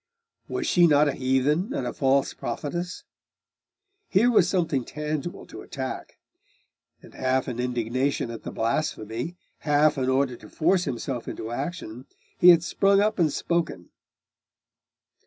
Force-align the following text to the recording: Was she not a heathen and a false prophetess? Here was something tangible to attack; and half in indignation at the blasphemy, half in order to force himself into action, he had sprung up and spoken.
Was 0.47 0.65
she 0.65 0.87
not 0.87 1.07
a 1.07 1.13
heathen 1.13 1.75
and 1.75 1.85
a 1.85 1.93
false 1.93 2.33
prophetess? 2.33 3.03
Here 4.09 4.31
was 4.31 4.49
something 4.49 4.83
tangible 4.83 5.45
to 5.45 5.61
attack; 5.61 6.17
and 7.03 7.13
half 7.13 7.47
in 7.47 7.59
indignation 7.59 8.31
at 8.31 8.41
the 8.41 8.51
blasphemy, 8.51 9.35
half 9.59 9.99
in 9.99 10.09
order 10.09 10.35
to 10.37 10.49
force 10.49 10.85
himself 10.85 11.27
into 11.27 11.51
action, 11.51 12.07
he 12.39 12.49
had 12.49 12.63
sprung 12.63 12.99
up 12.99 13.19
and 13.19 13.31
spoken. 13.31 13.91